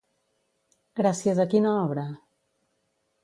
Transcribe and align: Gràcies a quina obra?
Gràcies 0.99 1.43
a 1.45 1.45
quina 1.53 1.75
obra? 1.83 2.07